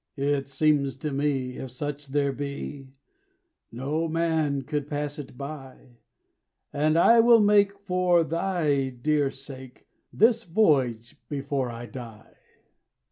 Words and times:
"It 0.17 0.49
seems 0.49 0.97
to 0.97 1.11
me, 1.11 1.57
if 1.57 1.69
such 1.69 2.07
there 2.07 2.33
be, 2.33 2.87
No 3.71 4.07
man 4.07 4.63
could 4.63 4.87
pass 4.89 5.19
it 5.19 5.37
by; 5.37 5.99
And 6.73 6.97
I 6.97 7.19
will 7.19 7.39
make, 7.39 7.77
for 7.77 8.23
thy 8.23 8.89
dear 8.89 9.29
sake, 9.29 9.85
This 10.11 10.43
voyage 10.43 11.17
before 11.29 11.69
I 11.69 11.85
die. 11.85 12.33